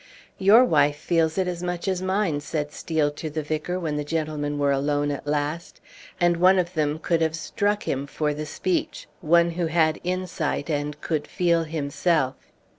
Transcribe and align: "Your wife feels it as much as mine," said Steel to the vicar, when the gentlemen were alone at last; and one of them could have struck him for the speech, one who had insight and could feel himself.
"Your 0.39 0.65
wife 0.65 0.95
feels 0.95 1.37
it 1.37 1.47
as 1.47 1.61
much 1.61 1.87
as 1.87 2.01
mine," 2.01 2.39
said 2.39 2.71
Steel 2.71 3.11
to 3.11 3.29
the 3.29 3.43
vicar, 3.43 3.79
when 3.79 3.97
the 3.97 4.03
gentlemen 4.03 4.57
were 4.57 4.71
alone 4.71 5.11
at 5.11 5.27
last; 5.27 5.79
and 6.19 6.37
one 6.37 6.57
of 6.57 6.73
them 6.73 6.97
could 6.97 7.21
have 7.21 7.35
struck 7.35 7.83
him 7.83 8.07
for 8.07 8.33
the 8.33 8.47
speech, 8.47 9.07
one 9.21 9.51
who 9.51 9.67
had 9.67 9.99
insight 10.03 10.71
and 10.71 10.99
could 11.01 11.27
feel 11.27 11.65
himself. 11.65 12.33